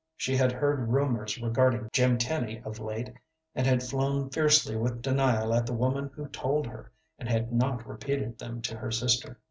[0.17, 3.13] She had heard rumors regarding Jim Tenny of late
[3.53, 7.85] and had flown fiercely with denial at the woman who told her, and had not
[7.87, 9.37] repeated them to her sister.